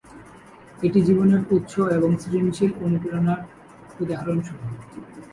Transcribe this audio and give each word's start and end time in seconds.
এটি 0.83 0.99
জীবনের 1.01 1.41
উৎস 1.51 1.73
এবং 1.97 2.09
সৃজনশীল 2.21 2.71
অনুপ্রেরণার 2.85 3.39
উদাহরণস্বরূপ। 3.99 4.71